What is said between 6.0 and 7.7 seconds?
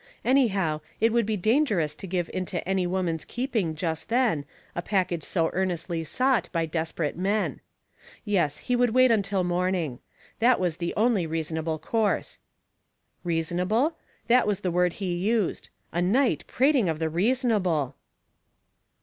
sought by desperate men.